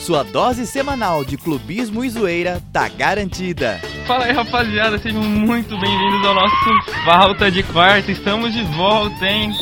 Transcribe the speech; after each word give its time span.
Sua 0.00 0.22
dose 0.24 0.66
semanal 0.66 1.24
de 1.24 1.36
clubismo 1.36 2.02
e 2.02 2.08
zoeira 2.08 2.60
tá 2.72 2.88
garantida. 2.88 3.78
Fala 4.06 4.24
aí, 4.24 4.32
rapaziada, 4.32 4.98
sejam 4.98 5.22
muito 5.22 5.78
bem-vindos 5.78 6.26
ao 6.26 6.34
nosso 6.34 6.54
Falta 7.04 7.50
de 7.50 7.62
Quarta. 7.62 8.10
Estamos 8.10 8.54
de 8.54 8.62
volta, 8.64 9.26
hein? 9.26 9.52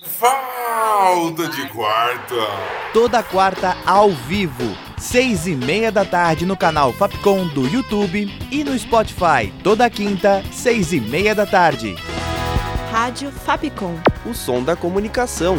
Falta 0.00 1.48
de 1.48 1.68
Quarta. 1.70 2.34
Toda 2.94 3.20
quarta 3.20 3.76
ao 3.84 4.10
vivo, 4.10 4.76
seis 4.96 5.48
e 5.48 5.56
meia 5.56 5.90
da 5.90 6.04
tarde 6.04 6.46
no 6.46 6.56
canal 6.56 6.92
Fapcom 6.92 7.48
do 7.48 7.66
YouTube 7.66 8.32
e 8.52 8.62
no 8.62 8.78
Spotify. 8.78 9.52
Toda 9.64 9.90
quinta, 9.90 10.40
seis 10.52 10.92
e 10.92 11.00
meia 11.00 11.34
da 11.34 11.44
tarde. 11.44 11.96
Rádio 12.92 13.32
Fapcom. 13.32 13.96
O 14.24 14.32
som 14.32 14.62
da 14.62 14.76
comunicação. 14.76 15.58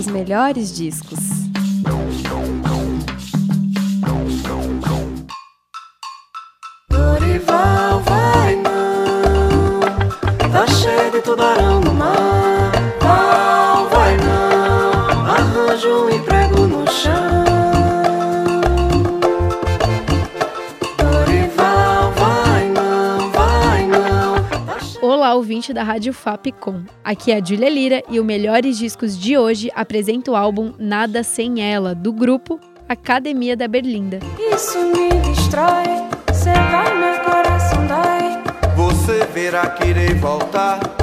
Os 0.00 0.06
melhores 0.06 0.74
discos. 0.74 1.18
Dorival 6.88 8.00
vai 8.00 8.56
não, 8.56 9.80
tá 10.50 10.66
cheio 10.68 11.12
de 11.12 11.20
tubarão 11.20 11.82
no 11.82 11.92
mar. 11.92 12.29
Olá, 25.20 25.34
ouvinte 25.34 25.74
da 25.74 25.82
Rádio 25.82 26.14
Fapcom. 26.14 26.82
Aqui 27.04 27.30
é 27.30 27.36
a 27.36 27.44
Júlia 27.44 27.68
Lira 27.68 28.02
e 28.08 28.18
o 28.18 28.24
Melhores 28.24 28.78
Discos 28.78 29.18
de 29.18 29.36
hoje 29.36 29.70
apresenta 29.74 30.30
o 30.30 30.34
álbum 30.34 30.72
Nada 30.78 31.22
Sem 31.22 31.60
Ela, 31.60 31.94
do 31.94 32.10
grupo 32.10 32.58
Academia 32.88 33.54
da 33.54 33.68
Berlinda. 33.68 34.18
Isso 34.38 34.78
me 34.78 35.10
destrói, 35.28 35.84
cê 36.32 36.54
vai, 36.54 36.98
meu 36.98 37.20
coração 37.22 37.86
dói. 37.86 38.74
Você 38.74 39.26
verá 39.26 39.66
que 39.66 39.88
irei 39.88 40.14
voltar. 40.14 40.99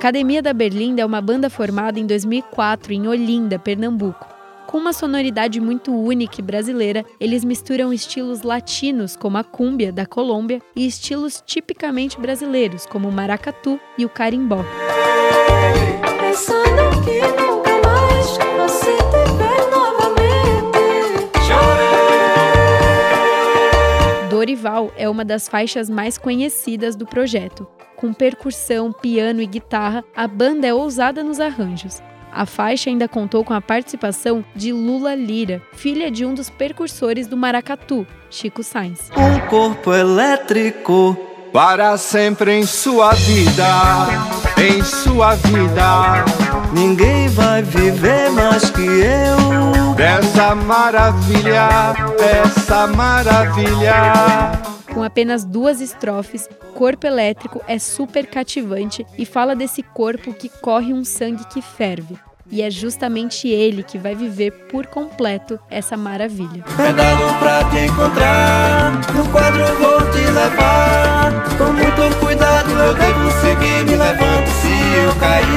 Academia 0.00 0.40
da 0.40 0.54
Berlinda 0.54 1.02
é 1.02 1.04
uma 1.04 1.20
banda 1.20 1.50
formada 1.50 2.00
em 2.00 2.06
2004 2.06 2.90
em 2.94 3.06
Olinda, 3.06 3.58
Pernambuco. 3.58 4.26
Com 4.66 4.78
uma 4.78 4.94
sonoridade 4.94 5.60
muito 5.60 5.94
única 5.94 6.36
e 6.38 6.42
brasileira, 6.42 7.04
eles 7.20 7.44
misturam 7.44 7.92
estilos 7.92 8.40
latinos, 8.40 9.14
como 9.14 9.36
a 9.36 9.44
cúmbia 9.44 9.92
da 9.92 10.06
Colômbia, 10.06 10.62
e 10.74 10.86
estilos 10.86 11.42
tipicamente 11.44 12.18
brasileiros, 12.18 12.86
como 12.86 13.10
o 13.10 13.12
maracatu 13.12 13.78
e 13.98 14.06
o 14.06 14.08
carimbó. 14.08 14.64
Que 17.04 17.39
Dorival 24.40 24.90
é 24.96 25.06
uma 25.06 25.22
das 25.22 25.46
faixas 25.46 25.90
mais 25.90 26.16
conhecidas 26.16 26.96
do 26.96 27.04
projeto. 27.04 27.66
Com 27.94 28.10
percussão, 28.10 28.90
piano 28.90 29.42
e 29.42 29.46
guitarra, 29.46 30.02
a 30.16 30.26
banda 30.26 30.66
é 30.66 30.72
ousada 30.72 31.22
nos 31.22 31.38
arranjos. 31.38 32.02
A 32.32 32.46
faixa 32.46 32.88
ainda 32.88 33.06
contou 33.06 33.44
com 33.44 33.52
a 33.52 33.60
participação 33.60 34.42
de 34.56 34.72
Lula 34.72 35.14
Lira, 35.14 35.60
filha 35.74 36.10
de 36.10 36.24
um 36.24 36.32
dos 36.32 36.48
percursores 36.48 37.26
do 37.26 37.36
maracatu, 37.36 38.06
Chico 38.30 38.62
Sainz. 38.62 39.10
Um 39.14 39.46
corpo 39.50 39.92
elétrico 39.92 41.14
para 41.52 41.98
sempre 41.98 42.52
em 42.52 42.64
sua 42.64 43.12
vida. 43.12 43.66
Em 44.56 44.82
sua 44.82 45.34
vida. 45.34 46.59
Ninguém 46.72 47.28
vai 47.28 47.62
viver 47.62 48.30
mais 48.30 48.70
que 48.70 48.80
eu. 48.80 49.94
Dessa 49.94 50.54
maravilha, 50.54 51.94
dessa 52.16 52.86
maravilha. 52.86 54.02
Com 54.92 55.02
apenas 55.02 55.44
duas 55.44 55.80
estrofes, 55.80 56.48
Corpo 56.74 57.06
Elétrico 57.06 57.60
é 57.68 57.78
super 57.78 58.26
cativante 58.26 59.06
e 59.18 59.26
fala 59.26 59.54
desse 59.54 59.82
corpo 59.82 60.32
que 60.32 60.48
corre 60.48 60.92
um 60.92 61.04
sangue 61.04 61.44
que 61.52 61.60
ferve. 61.60 62.16
E 62.50 62.62
é 62.62 62.70
justamente 62.70 63.46
ele 63.46 63.82
que 63.82 63.96
vai 63.96 64.14
viver 64.14 64.50
por 64.70 64.86
completo 64.86 65.58
essa 65.70 65.96
maravilha. 65.96 66.64
Pedalo 66.76 67.38
pra 67.38 67.62
te 67.70 67.86
encontrar. 67.86 68.92
No 69.14 69.28
quadro 69.28 69.64
vou 69.78 70.00
te 70.10 70.18
levar. 70.32 71.32
Com 71.56 71.72
muito 71.72 72.18
cuidado 72.18 72.70
eu 72.70 72.94
devo 72.94 73.30
seguir 73.40 73.84
me 73.84 73.96
levando 73.96 74.48
se 74.48 74.72
eu 74.96 75.14
cair. 75.20 75.49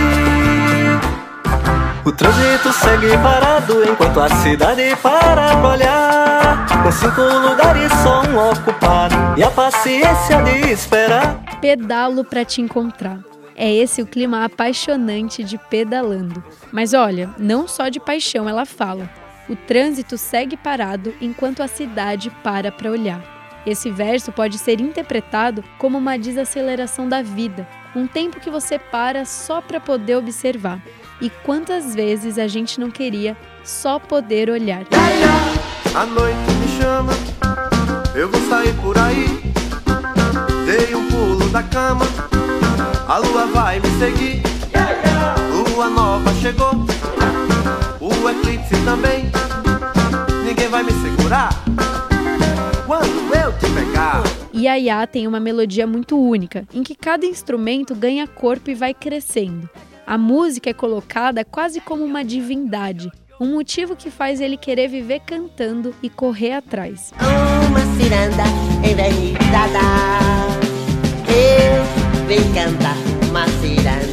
O 2.05 2.11
trânsito 2.11 2.73
segue 2.73 3.17
parado 3.19 3.81
enquanto 3.89 4.19
a 4.19 4.27
cidade 4.27 4.83
para 5.01 5.55
pra 5.55 5.69
olhar. 5.69 6.83
Com 6.83 6.91
cinco 6.91 7.21
lugares 7.21 7.89
só 8.03 8.23
um 8.23 8.51
ocupado 8.51 9.15
e 9.37 9.43
a 9.43 9.49
paciência 9.49 10.43
de 10.43 10.69
esperar. 10.69 11.41
Pedalo 11.61 12.25
pra 12.25 12.43
te 12.43 12.61
encontrar. 12.61 13.19
É 13.55 13.73
esse 13.73 14.01
o 14.01 14.05
clima 14.05 14.43
apaixonante 14.43 15.45
de 15.45 15.57
pedalando. 15.57 16.43
Mas 16.73 16.93
olha, 16.93 17.29
não 17.37 17.69
só 17.69 17.87
de 17.87 18.01
paixão 18.01 18.49
ela 18.49 18.65
fala. 18.65 19.09
O 19.47 19.55
trânsito 19.55 20.17
segue 20.17 20.57
parado 20.57 21.13
enquanto 21.21 21.63
a 21.63 21.69
cidade 21.69 22.29
para 22.43 22.69
para 22.69 22.91
olhar. 22.91 23.21
Esse 23.65 23.89
verso 23.89 24.29
pode 24.29 24.57
ser 24.57 24.81
interpretado 24.81 25.63
como 25.77 25.97
uma 25.97 26.17
desaceleração 26.17 27.07
da 27.07 27.21
vida, 27.21 27.65
um 27.95 28.05
tempo 28.05 28.41
que 28.41 28.49
você 28.49 28.77
para 28.77 29.23
só 29.23 29.61
para 29.61 29.79
poder 29.79 30.17
observar. 30.17 30.81
E 31.23 31.29
quantas 31.29 31.95
vezes 31.95 32.37
a 32.37 32.49
gente 32.49 32.81
não 32.81 32.91
queria 32.91 33.37
só 33.63 33.97
poder 33.97 34.49
olhar? 34.49 34.83
A 35.95 36.05
noite 36.05 36.37
me 36.59 36.67
chama, 36.77 37.13
eu 38.13 38.27
vou 38.27 38.41
sair 38.49 38.73
por 38.81 38.97
aí. 38.97 39.25
Dei 40.65 40.93
um 40.93 41.07
pulo 41.07 41.49
da 41.49 41.63
cama, 41.63 42.05
a 43.07 43.17
lua 43.19 43.45
vai 43.45 43.79
me 43.79 43.87
seguir. 43.91 44.43
Lua 45.69 45.89
nova 45.89 46.29
chegou, 46.41 46.73
o 48.01 48.29
eclipse 48.29 48.75
também. 48.83 49.31
Ninguém 50.45 50.67
vai 50.67 50.83
me 50.83 50.91
segurar 50.91 51.51
quando 52.85 53.33
eu 53.33 53.53
te 53.53 53.73
pegar. 53.73 54.23
Iaiá 54.53 55.07
tem 55.07 55.25
uma 55.25 55.39
melodia 55.39 55.87
muito 55.87 56.19
única, 56.19 56.67
em 56.73 56.83
que 56.83 56.95
cada 56.95 57.25
instrumento 57.25 57.95
ganha 57.95 58.27
corpo 58.27 58.69
e 58.69 58.75
vai 58.75 58.93
crescendo. 58.93 59.69
A 60.05 60.17
música 60.17 60.69
é 60.69 60.73
colocada 60.73 61.45
quase 61.45 61.79
como 61.79 62.03
uma 62.03 62.23
divindade, 62.23 63.09
um 63.39 63.53
motivo 63.53 63.95
que 63.95 64.11
faz 64.11 64.41
ele 64.41 64.57
querer 64.57 64.87
viver 64.87 65.21
cantando 65.21 65.95
e 66.03 66.09
correr 66.09 66.53
atrás. 66.53 67.13
uma 67.67 67.79
ciranda. 67.95 68.43
Eu 71.29 71.83
vim 72.27 72.53
cantar 72.53 72.97
uma 73.29 73.47
ciranda. 73.47 74.12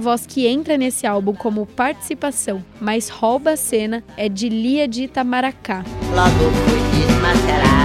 Voz 0.00 0.26
que 0.26 0.46
entra 0.46 0.76
nesse 0.76 1.06
álbum 1.06 1.34
como 1.34 1.66
participação, 1.66 2.64
mas 2.80 3.08
rouba 3.08 3.52
a 3.52 3.56
cena, 3.56 4.02
é 4.16 4.28
de 4.28 4.48
Lia 4.48 4.88
de 4.88 5.04
Itamaracá. 5.04 5.84
Logo 6.14 6.50
fui 6.66 6.80
desmascarada. 6.98 7.80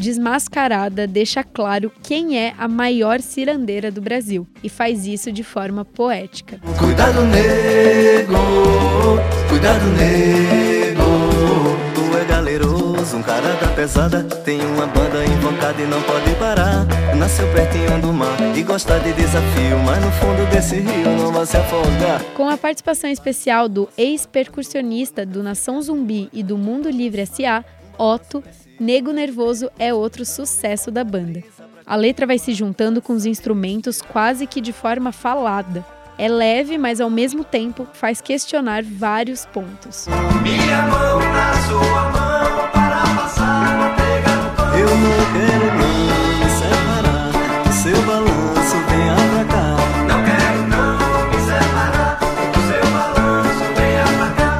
Desmascarada 0.00 1.06
deixa 1.06 1.44
claro 1.44 1.92
quem 2.02 2.38
é 2.38 2.54
a 2.56 2.66
maior 2.66 3.20
cirandeira 3.20 3.90
do 3.90 4.00
Brasil 4.00 4.46
e 4.64 4.68
faz 4.68 5.06
isso 5.06 5.30
de 5.30 5.44
forma 5.44 5.84
poética. 5.84 6.58
Cuidado, 6.78 7.20
nego, 7.26 8.34
cuidado, 9.48 9.84
nego. 9.90 10.99
Carlos, 13.00 13.14
um 13.14 13.22
cara 13.22 13.54
da 13.54 13.68
pesada. 13.68 14.22
Tem 14.22 14.60
uma 14.60 14.86
banda 14.86 15.24
invocada 15.24 15.80
e 15.80 15.86
não 15.86 16.02
pode 16.02 16.34
parar. 16.34 16.86
Nasceu 17.16 17.50
pertinho 17.52 18.00
do 18.00 18.12
mar 18.12 18.36
e 18.54 18.62
gosta 18.62 18.98
de 19.00 19.12
desafio. 19.12 19.78
Mas 19.84 20.04
no 20.04 20.12
fundo 20.12 20.50
desse 20.50 20.76
rio 20.76 21.16
não 21.18 21.32
vai 21.32 21.46
se 21.46 21.56
afogar. 21.56 22.22
Com 22.36 22.48
a 22.48 22.56
participação 22.56 23.08
especial 23.08 23.68
do 23.68 23.88
ex-percussionista 23.96 25.24
do 25.24 25.42
Nação 25.42 25.80
Zumbi 25.80 26.28
e 26.32 26.42
do 26.42 26.58
Mundo 26.58 26.90
Livre 26.90 27.22
S.A., 27.22 27.64
Otto, 27.98 28.42
Nego 28.78 29.12
Nervoso 29.12 29.70
é 29.78 29.92
outro 29.92 30.24
sucesso 30.24 30.90
da 30.90 31.04
banda. 31.04 31.42
A 31.86 31.96
letra 31.96 32.26
vai 32.26 32.38
se 32.38 32.52
juntando 32.52 33.00
com 33.02 33.14
os 33.14 33.26
instrumentos 33.26 34.00
quase 34.02 34.46
que 34.46 34.60
de 34.60 34.72
forma 34.72 35.10
falada. 35.10 35.84
É 36.18 36.28
leve, 36.28 36.76
mas 36.76 37.00
ao 37.00 37.08
mesmo 37.08 37.44
tempo 37.44 37.86
faz 37.94 38.20
questionar 38.20 38.82
vários 38.82 39.46
pontos. 39.46 40.06
Minha 40.42 40.82
mão 40.82 41.18
na 41.18 41.52
sua 41.66 42.10
mão 42.10 42.69
não 45.00 45.18
quero 45.32 45.68
não 45.78 45.94
me 46.38 46.48
separar. 46.58 47.30
O 47.68 47.72
seu 47.72 47.98
balanço 48.02 48.76
venha 48.88 49.16
pra 49.32 49.44
cá. 49.52 49.66
Não 50.06 50.18
quero 50.24 50.60
não 50.68 50.94
me 51.30 51.38
separar. 51.46 52.18
O 52.50 52.60
seu 52.68 52.84
balanço 52.92 53.66
venha 53.76 54.06
pra 54.18 54.28
cá. 54.36 54.50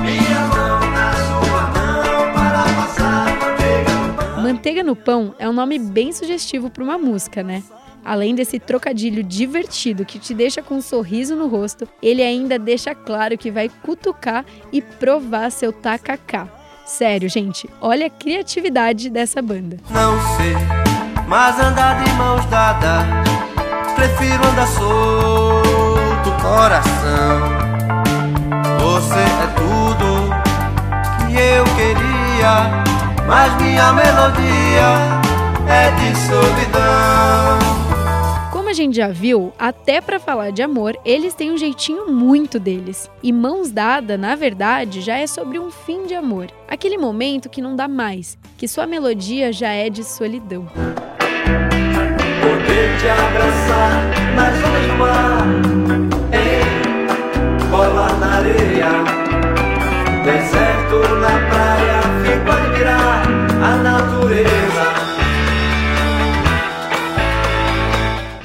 Minha 0.00 0.40
mão 0.48 0.80
na 0.92 1.08
sua 1.14 1.62
mão 1.74 2.32
para 2.34 2.62
passar 2.74 3.26
manteiga 3.40 3.92
no 3.94 4.14
pão. 4.14 4.42
Manteiga 4.42 4.82
no 4.82 4.96
Pão 4.96 5.34
é 5.38 5.48
um 5.48 5.52
nome 5.52 5.78
bem 5.78 6.12
sugestivo 6.12 6.70
para 6.70 6.82
uma 6.82 6.98
música, 6.98 7.42
né? 7.42 7.62
Além 8.04 8.34
desse 8.34 8.58
trocadilho 8.58 9.22
divertido 9.22 10.04
que 10.04 10.18
te 10.18 10.34
deixa 10.34 10.60
com 10.60 10.74
um 10.74 10.82
sorriso 10.82 11.36
no 11.36 11.46
rosto, 11.46 11.88
ele 12.02 12.20
ainda 12.20 12.58
deixa 12.58 12.96
claro 12.96 13.38
que 13.38 13.48
vai 13.48 13.68
cutucar 13.68 14.44
e 14.72 14.82
provar 14.82 15.50
seu 15.50 15.72
tacacá. 15.72 16.61
Sério, 16.84 17.28
gente, 17.28 17.68
olha 17.80 18.06
a 18.06 18.10
criatividade 18.10 19.08
dessa 19.08 19.40
banda. 19.40 19.78
Não 19.90 20.14
sei, 20.36 20.54
mas 21.26 21.58
andar 21.58 22.02
de 22.02 22.10
mãos 22.12 22.44
dadas. 22.46 23.04
Prefiro 23.94 24.46
andar 24.48 24.66
solto, 24.66 26.30
coração. 26.42 27.40
Você 28.80 29.20
é 29.20 29.46
tudo 29.56 30.30
que 31.26 31.36
eu 31.38 31.64
queria, 31.76 32.82
mas 33.26 33.54
minha 33.62 33.92
melodia 33.92 35.22
é 35.68 35.90
de 35.92 36.16
solidão. 36.18 37.81
A 38.72 38.74
gente 38.74 38.96
já 38.96 39.08
viu, 39.08 39.52
até 39.58 40.00
pra 40.00 40.18
falar 40.18 40.50
de 40.50 40.62
amor, 40.62 40.98
eles 41.04 41.34
têm 41.34 41.52
um 41.52 41.58
jeitinho 41.58 42.10
muito 42.10 42.58
deles. 42.58 43.10
E 43.22 43.30
Mãos 43.30 43.70
Dada, 43.70 44.16
na 44.16 44.34
verdade, 44.34 45.02
já 45.02 45.18
é 45.18 45.26
sobre 45.26 45.58
um 45.58 45.70
fim 45.70 46.06
de 46.06 46.14
amor. 46.14 46.46
Aquele 46.66 46.96
momento 46.96 47.50
que 47.50 47.60
não 47.60 47.76
dá 47.76 47.86
mais, 47.86 48.38
que 48.56 48.66
sua 48.66 48.86
melodia 48.86 49.52
já 49.52 49.68
é 49.68 49.90
de 49.90 50.02
solidão. 50.02 50.64
Poder 52.40 52.98
te 52.98 53.08
abraçar 53.08 54.08
nas 54.34 54.56
ondas 54.64 54.86
do 54.86 54.94
mar, 54.94 55.44
em 56.32 57.68
bola 57.70 58.08
na 58.20 58.36
areia, 58.36 58.88
deserto 60.24 60.96
na 61.20 61.34
praia, 61.50 62.00
fico 62.24 62.50
a 62.50 62.56
admirar 62.56 63.22
a 63.62 63.76
natureza. 63.76 64.61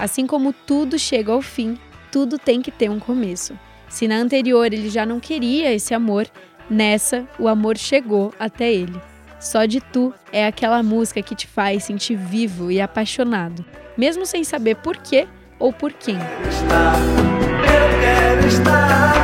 Assim 0.08 0.26
como 0.26 0.54
tudo 0.54 0.98
chega 0.98 1.34
ao 1.34 1.42
fim, 1.42 1.78
tudo 2.10 2.40
tem 2.40 2.62
que 2.62 2.72
ter 2.72 2.90
um 2.90 2.98
começo. 2.98 3.60
Se 3.90 4.08
na 4.08 4.16
anterior 4.16 4.72
ele 4.72 4.90
já 4.90 5.06
não 5.06 5.20
queria 5.20 5.74
esse 5.74 5.94
amor, 5.94 6.26
nessa 6.70 7.28
o 7.38 7.46
amor 7.46 7.78
chegou 7.78 8.34
até 8.40 8.72
ele. 8.72 8.98
Só 9.38 9.66
de 9.66 9.82
Tu 9.82 10.14
é 10.32 10.48
aquela 10.48 10.82
música 10.82 11.22
que 11.22 11.36
te 11.36 11.46
faz 11.46 11.84
sentir 11.84 12.16
vivo 12.16 12.72
e 12.72 12.80
apaixonado, 12.80 13.66
mesmo 13.98 14.26
sem 14.26 14.46
saber 14.46 14.78
por 14.78 14.96
quê 14.96 15.28
ou 15.60 15.74
por 15.74 15.92
quem. 15.92 16.16
Eu 16.16 18.00
quero 18.00 18.48
estar. 18.48 19.17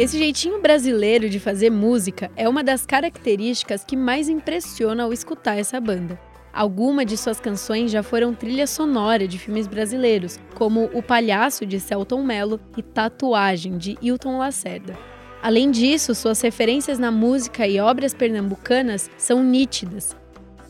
Esse 0.00 0.16
jeitinho 0.16 0.62
brasileiro 0.62 1.28
de 1.28 1.38
fazer 1.38 1.68
música 1.68 2.30
é 2.34 2.48
uma 2.48 2.64
das 2.64 2.86
características 2.86 3.84
que 3.84 3.94
mais 3.94 4.30
impressiona 4.30 5.02
ao 5.02 5.12
escutar 5.12 5.58
essa 5.58 5.78
banda. 5.78 6.18
Algumas 6.54 7.04
de 7.04 7.18
suas 7.18 7.38
canções 7.38 7.90
já 7.90 8.02
foram 8.02 8.32
trilha 8.32 8.66
sonora 8.66 9.28
de 9.28 9.38
filmes 9.38 9.66
brasileiros, 9.66 10.40
como 10.54 10.88
O 10.94 11.02
Palhaço 11.02 11.66
de 11.66 11.78
Celton 11.78 12.22
Mello 12.22 12.58
e 12.78 12.82
Tatuagem 12.82 13.76
de 13.76 13.98
Hilton 14.00 14.38
Lacerda. 14.38 14.98
Além 15.42 15.70
disso, 15.70 16.14
suas 16.14 16.40
referências 16.40 16.98
na 16.98 17.10
música 17.10 17.68
e 17.68 17.78
obras 17.78 18.14
pernambucanas 18.14 19.10
são 19.18 19.44
nítidas. 19.44 20.16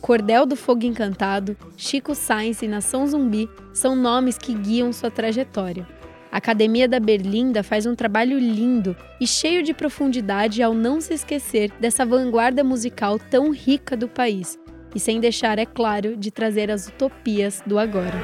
Cordel 0.00 0.44
do 0.44 0.56
Fogo 0.56 0.84
Encantado, 0.84 1.56
Chico 1.76 2.16
Sainz 2.16 2.62
e 2.62 2.66
Nação 2.66 3.06
Zumbi 3.06 3.48
são 3.72 3.94
nomes 3.94 4.36
que 4.36 4.52
guiam 4.52 4.92
sua 4.92 5.08
trajetória. 5.08 5.86
A 6.32 6.36
Academia 6.36 6.86
da 6.86 7.00
Berlinda 7.00 7.62
faz 7.62 7.86
um 7.86 7.94
trabalho 7.94 8.38
lindo 8.38 8.96
e 9.20 9.26
cheio 9.26 9.62
de 9.62 9.74
profundidade 9.74 10.62
ao 10.62 10.72
não 10.72 11.00
se 11.00 11.12
esquecer 11.12 11.72
dessa 11.80 12.06
vanguarda 12.06 12.62
musical 12.62 13.18
tão 13.18 13.50
rica 13.50 13.96
do 13.96 14.06
país, 14.06 14.56
e 14.94 15.00
sem 15.00 15.18
deixar, 15.18 15.58
é 15.58 15.66
claro, 15.66 16.16
de 16.16 16.30
trazer 16.30 16.70
as 16.70 16.86
utopias 16.86 17.62
do 17.66 17.78
agora. 17.78 18.18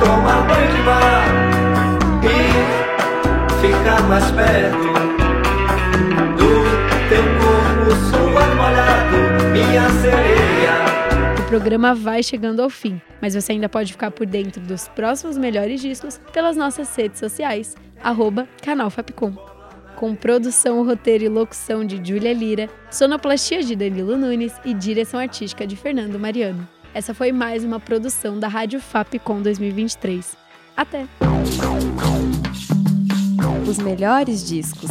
Banho 0.00 0.76
de 0.76 0.82
mar 0.82 1.26
e 2.24 3.60
ficar 3.60 4.02
mais 4.08 4.30
perto 4.30 5.21
programa 11.52 11.94
vai 11.94 12.22
chegando 12.22 12.62
ao 12.62 12.70
fim, 12.70 12.98
mas 13.20 13.34
você 13.34 13.52
ainda 13.52 13.68
pode 13.68 13.92
ficar 13.92 14.10
por 14.10 14.24
dentro 14.24 14.58
dos 14.62 14.88
próximos 14.88 15.36
melhores 15.36 15.82
discos 15.82 16.18
pelas 16.32 16.56
nossas 16.56 16.96
redes 16.96 17.18
sociais, 17.18 17.76
arroba 18.02 18.48
canal. 18.62 18.90
Com 19.94 20.14
produção, 20.14 20.82
roteiro 20.82 21.24
e 21.24 21.28
locução 21.28 21.84
de 21.84 21.96
Júlia 22.02 22.32
Lira, 22.32 22.70
sonoplastia 22.90 23.62
de 23.62 23.76
Danilo 23.76 24.16
Nunes 24.16 24.54
e 24.64 24.72
direção 24.72 25.20
artística 25.20 25.66
de 25.66 25.76
Fernando 25.76 26.18
Mariano. 26.18 26.66
Essa 26.94 27.12
foi 27.12 27.32
mais 27.32 27.64
uma 27.64 27.78
produção 27.78 28.40
da 28.40 28.48
Rádio 28.48 28.80
Fapcom 28.80 29.42
2023. 29.42 30.34
Até! 30.74 31.04
Os 33.68 33.76
melhores 33.76 34.42
discos. 34.48 34.90